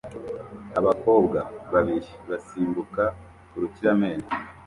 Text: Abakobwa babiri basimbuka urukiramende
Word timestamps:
Abakobwa 0.79 1.39
babiri 1.73 2.11
basimbuka 2.29 3.03
urukiramende 3.55 4.27